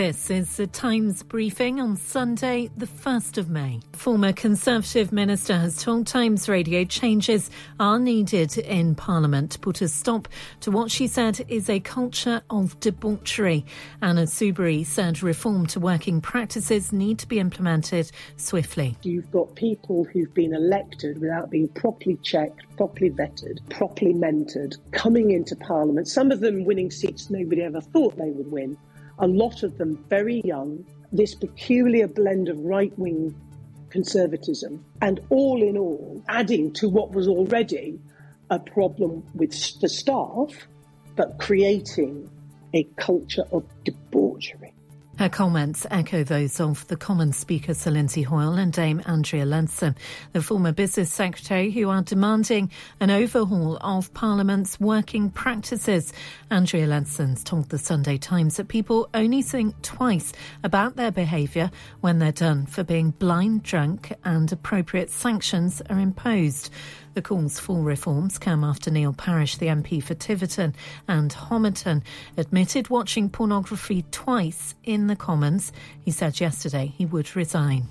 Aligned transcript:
This 0.00 0.30
is 0.30 0.56
the 0.56 0.66
Times 0.66 1.22
briefing 1.22 1.78
on 1.78 1.94
Sunday, 1.94 2.70
the 2.74 2.86
1st 2.86 3.36
of 3.36 3.50
May. 3.50 3.80
Former 3.92 4.32
Conservative 4.32 5.12
Minister 5.12 5.58
has 5.58 5.76
told 5.76 6.06
Times 6.06 6.48
Radio 6.48 6.84
changes 6.84 7.50
are 7.78 7.98
needed 7.98 8.56
in 8.56 8.94
Parliament 8.94 9.50
to 9.50 9.58
put 9.58 9.82
a 9.82 9.88
stop 9.88 10.26
to 10.60 10.70
what 10.70 10.90
she 10.90 11.06
said 11.06 11.44
is 11.48 11.68
a 11.68 11.80
culture 11.80 12.40
of 12.48 12.80
debauchery. 12.80 13.66
Anna 14.00 14.22
Soubry 14.22 14.86
said 14.86 15.22
reform 15.22 15.66
to 15.66 15.78
working 15.78 16.22
practices 16.22 16.94
need 16.94 17.18
to 17.18 17.28
be 17.28 17.38
implemented 17.38 18.10
swiftly. 18.38 18.96
You've 19.02 19.30
got 19.30 19.54
people 19.54 20.04
who've 20.04 20.32
been 20.32 20.54
elected 20.54 21.20
without 21.20 21.50
being 21.50 21.68
properly 21.68 22.16
checked, 22.22 22.62
properly 22.78 23.10
vetted, 23.10 23.58
properly 23.68 24.14
mentored, 24.14 24.78
coming 24.92 25.32
into 25.32 25.54
Parliament, 25.56 26.08
some 26.08 26.32
of 26.32 26.40
them 26.40 26.64
winning 26.64 26.90
seats 26.90 27.28
nobody 27.28 27.60
ever 27.64 27.82
thought 27.82 28.16
they 28.16 28.30
would 28.30 28.50
win 28.50 28.78
a 29.20 29.26
lot 29.26 29.62
of 29.62 29.78
them 29.78 30.02
very 30.08 30.40
young, 30.44 30.84
this 31.12 31.34
peculiar 31.34 32.08
blend 32.08 32.48
of 32.48 32.58
right 32.60 32.96
wing 32.98 33.34
conservatism, 33.90 34.84
and 35.02 35.20
all 35.30 35.62
in 35.62 35.76
all, 35.76 36.22
adding 36.28 36.72
to 36.72 36.88
what 36.88 37.12
was 37.12 37.28
already 37.28 37.98
a 38.50 38.58
problem 38.58 39.24
with 39.34 39.80
the 39.80 39.88
staff, 39.88 40.50
but 41.16 41.38
creating 41.38 42.30
a 42.74 42.84
culture 42.96 43.44
of 43.52 43.64
debauchery. 43.84 44.72
Her 45.20 45.28
comments 45.28 45.86
echo 45.90 46.24
those 46.24 46.60
of 46.60 46.86
the 46.86 46.96
Commons 46.96 47.36
Speaker 47.36 47.74
Sir 47.74 47.90
Lindsay 47.90 48.22
Hoyle 48.22 48.54
and 48.54 48.72
Dame 48.72 49.02
Andrea 49.04 49.44
Leadsom, 49.44 49.94
the 50.32 50.40
former 50.40 50.72
Business 50.72 51.12
Secretary, 51.12 51.70
who 51.70 51.90
are 51.90 52.00
demanding 52.00 52.70
an 53.00 53.10
overhaul 53.10 53.76
of 53.82 54.14
Parliament's 54.14 54.80
working 54.80 55.28
practices. 55.28 56.14
Andrea 56.50 56.86
Leadsom's 56.86 57.44
told 57.44 57.68
the 57.68 57.76
Sunday 57.76 58.16
Times 58.16 58.56
that 58.56 58.68
people 58.68 59.10
only 59.12 59.42
think 59.42 59.82
twice 59.82 60.32
about 60.64 60.96
their 60.96 61.10
behaviour 61.10 61.70
when 62.00 62.18
they're 62.18 62.32
done 62.32 62.64
for 62.64 62.82
being 62.82 63.10
blind 63.10 63.62
drunk 63.62 64.14
and 64.24 64.50
appropriate 64.50 65.10
sanctions 65.10 65.82
are 65.90 66.00
imposed. 66.00 66.70
The 67.12 67.22
calls 67.22 67.58
for 67.58 67.82
reforms 67.82 68.38
come 68.38 68.62
after 68.62 68.88
Neil 68.88 69.12
Parish, 69.12 69.56
the 69.56 69.66
MP 69.66 70.00
for 70.00 70.14
Tiverton 70.14 70.76
and 71.08 71.32
Honiton, 71.32 72.02
admitted 72.36 72.88
watching 72.88 73.28
pornography 73.28 74.04
twice 74.12 74.76
in 74.84 75.08
the 75.10 75.16
Commons. 75.16 75.72
He 76.02 76.10
said 76.10 76.40
yesterday 76.40 76.94
he 76.96 77.04
would 77.04 77.36
resign. 77.36 77.88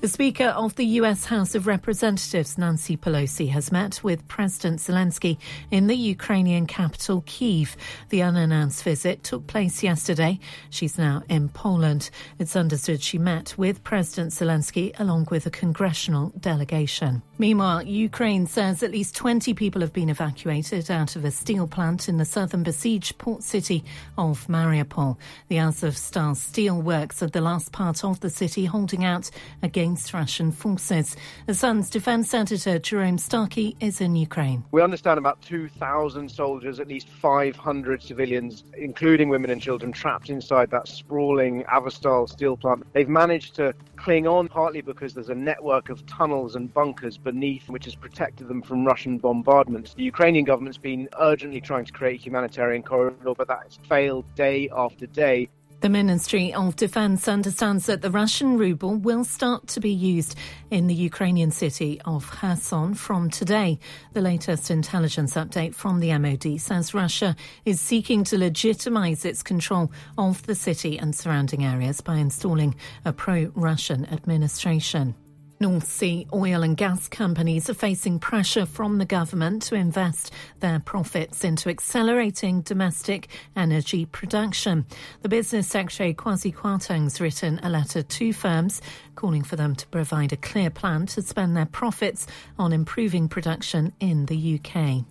The 0.00 0.08
Speaker 0.08 0.46
of 0.46 0.74
the 0.74 0.86
US 1.00 1.26
House 1.26 1.54
of 1.54 1.66
Representatives, 1.66 2.58
Nancy 2.58 2.96
Pelosi, 2.96 3.48
has 3.50 3.70
met 3.70 4.02
with 4.02 4.26
President 4.28 4.80
Zelensky 4.80 5.38
in 5.70 5.86
the 5.86 5.94
Ukrainian 5.94 6.66
capital, 6.66 7.22
Kiev. 7.26 7.76
The 8.08 8.22
unannounced 8.22 8.82
visit 8.82 9.22
took 9.22 9.46
place 9.46 9.82
yesterday. 9.82 10.40
She's 10.70 10.98
now 10.98 11.22
in 11.28 11.48
Poland. 11.48 12.10
It's 12.38 12.56
understood 12.56 13.02
she 13.02 13.18
met 13.18 13.56
with 13.56 13.84
President 13.84 14.32
Zelensky 14.32 14.98
along 14.98 15.28
with 15.30 15.46
a 15.46 15.50
congressional 15.50 16.32
delegation. 16.40 17.22
Meanwhile, 17.42 17.82
Ukraine 17.88 18.46
says 18.46 18.84
at 18.84 18.92
least 18.92 19.16
20 19.16 19.52
people 19.54 19.80
have 19.80 19.92
been 19.92 20.08
evacuated 20.08 20.88
out 20.92 21.16
of 21.16 21.24
a 21.24 21.32
steel 21.32 21.66
plant 21.66 22.08
in 22.08 22.18
the 22.18 22.24
southern 22.24 22.62
besieged 22.62 23.18
port 23.18 23.42
city 23.42 23.82
of 24.16 24.46
Mariupol. 24.46 25.16
The 25.48 25.56
Azovstal 25.56 26.36
steel 26.36 26.80
works 26.80 27.20
are 27.20 27.26
the 27.26 27.40
last 27.40 27.72
part 27.72 28.04
of 28.04 28.20
the 28.20 28.30
city 28.30 28.64
holding 28.64 29.04
out 29.04 29.28
against 29.60 30.14
Russian 30.14 30.52
forces. 30.52 31.16
The 31.48 31.54
Sun's 31.54 31.90
defence 31.90 32.32
editor 32.32 32.78
Jerome 32.78 33.18
Starkey 33.18 33.76
is 33.80 34.00
in 34.00 34.14
Ukraine. 34.14 34.62
We 34.70 34.80
understand 34.80 35.18
about 35.18 35.42
2,000 35.42 36.30
soldiers, 36.30 36.78
at 36.78 36.86
least 36.86 37.08
500 37.08 38.04
civilians, 38.04 38.62
including 38.78 39.28
women 39.28 39.50
and 39.50 39.60
children, 39.60 39.90
trapped 39.90 40.30
inside 40.30 40.70
that 40.70 40.86
sprawling 40.86 41.64
Azovstal 41.64 42.28
steel 42.28 42.56
plant. 42.56 42.86
They've 42.92 43.08
managed 43.08 43.56
to 43.56 43.74
cling 43.96 44.28
on 44.28 44.48
partly 44.48 44.80
because 44.80 45.14
there's 45.14 45.28
a 45.28 45.34
network 45.34 45.88
of 45.88 46.06
tunnels 46.06 46.56
and 46.56 46.72
bunkers 46.72 47.16
beneath 47.32 47.68
which 47.68 47.86
has 47.86 47.94
protected 47.94 48.46
them 48.46 48.60
from 48.60 48.84
Russian 48.84 49.16
bombardment. 49.16 49.94
The 49.96 50.02
Ukrainian 50.02 50.44
government's 50.44 50.76
been 50.76 51.08
urgently 51.18 51.62
trying 51.62 51.86
to 51.86 51.92
create 51.92 52.20
a 52.20 52.22
humanitarian 52.22 52.82
corridor, 52.82 53.32
but 53.36 53.48
that 53.48 53.62
has 53.64 53.78
failed 53.88 54.26
day 54.34 54.68
after 54.74 55.06
day. 55.06 55.48
The 55.80 55.88
Ministry 55.88 56.54
of 56.54 56.76
Defence 56.76 57.26
understands 57.26 57.86
that 57.86 58.02
the 58.02 58.10
Russian 58.10 58.56
ruble 58.56 58.94
will 58.94 59.24
start 59.24 59.66
to 59.68 59.80
be 59.80 59.90
used 59.90 60.36
in 60.70 60.86
the 60.86 60.94
Ukrainian 60.94 61.50
city 61.50 62.00
of 62.04 62.30
Kherson 62.30 62.94
from 62.94 63.30
today. 63.30 63.80
The 64.12 64.20
latest 64.20 64.70
intelligence 64.70 65.34
update 65.34 65.74
from 65.74 65.98
the 65.98 66.16
MOD 66.18 66.60
says 66.60 66.94
Russia 66.94 67.34
is 67.64 67.80
seeking 67.80 68.22
to 68.24 68.36
legitimise 68.36 69.24
its 69.24 69.42
control 69.42 69.90
of 70.16 70.46
the 70.46 70.54
city 70.54 70.98
and 70.98 71.16
surrounding 71.16 71.64
areas 71.64 72.00
by 72.00 72.16
installing 72.16 72.76
a 73.04 73.12
pro 73.12 73.50
Russian 73.56 74.04
administration. 74.06 75.16
North 75.62 75.86
Sea 75.86 76.26
oil 76.34 76.64
and 76.64 76.76
gas 76.76 77.06
companies 77.06 77.70
are 77.70 77.74
facing 77.74 78.18
pressure 78.18 78.66
from 78.66 78.98
the 78.98 79.04
government 79.04 79.62
to 79.62 79.76
invest 79.76 80.32
their 80.58 80.80
profits 80.80 81.44
into 81.44 81.68
accelerating 81.68 82.62
domestic 82.62 83.28
energy 83.54 84.04
production. 84.04 84.84
The 85.20 85.28
business 85.28 85.68
secretary 85.68 86.14
Kwasi 86.14 86.52
Kwarteng's 86.52 87.20
written 87.20 87.60
a 87.62 87.70
letter 87.70 88.02
to 88.02 88.32
firms 88.32 88.82
calling 89.14 89.44
for 89.44 89.54
them 89.54 89.76
to 89.76 89.86
provide 89.86 90.32
a 90.32 90.36
clear 90.36 90.68
plan 90.68 91.06
to 91.06 91.22
spend 91.22 91.56
their 91.56 91.66
profits 91.66 92.26
on 92.58 92.72
improving 92.72 93.28
production 93.28 93.92
in 94.00 94.26
the 94.26 94.58
UK. 94.58 95.04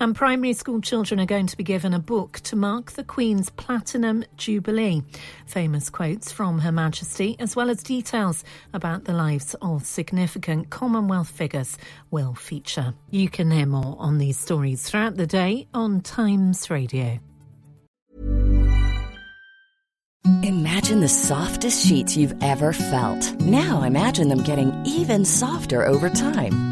And 0.00 0.14
primary 0.14 0.52
school 0.52 0.80
children 0.80 1.20
are 1.20 1.26
going 1.26 1.46
to 1.46 1.56
be 1.56 1.64
given 1.64 1.94
a 1.94 1.98
book 1.98 2.40
to 2.40 2.56
mark 2.56 2.92
the 2.92 3.04
Queen's 3.04 3.50
Platinum 3.50 4.24
Jubilee. 4.36 5.02
Famous 5.46 5.90
quotes 5.90 6.32
from 6.32 6.60
Her 6.60 6.72
Majesty, 6.72 7.36
as 7.38 7.54
well 7.54 7.70
as 7.70 7.82
details 7.82 8.44
about 8.72 9.04
the 9.04 9.12
lives 9.12 9.54
of 9.62 9.86
significant 9.86 10.70
Commonwealth 10.70 11.30
figures, 11.30 11.78
will 12.10 12.34
feature. 12.34 12.94
You 13.10 13.28
can 13.28 13.50
hear 13.50 13.66
more 13.66 13.96
on 13.98 14.18
these 14.18 14.38
stories 14.38 14.82
throughout 14.82 15.16
the 15.16 15.26
day 15.26 15.68
on 15.72 16.00
Times 16.00 16.70
Radio. 16.70 17.20
Imagine 20.42 21.00
the 21.00 21.08
softest 21.08 21.86
sheets 21.86 22.16
you've 22.16 22.34
ever 22.42 22.72
felt. 22.72 23.40
Now 23.40 23.82
imagine 23.82 24.28
them 24.28 24.42
getting 24.42 24.72
even 24.86 25.24
softer 25.24 25.84
over 25.84 26.08
time. 26.08 26.71